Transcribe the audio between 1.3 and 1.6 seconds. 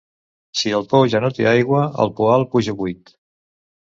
té